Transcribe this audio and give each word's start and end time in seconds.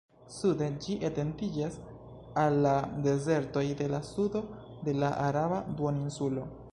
Sude, 0.35 0.67
ĝi 0.85 0.95
etendiĝas 1.09 1.75
al 2.45 2.57
la 2.65 2.73
dezertoj 3.07 3.65
de 3.83 3.91
la 3.95 4.03
sudo 4.11 4.43
de 4.89 4.97
la 5.05 5.13
Araba 5.27 5.65
Duoninsulo. 5.81 6.51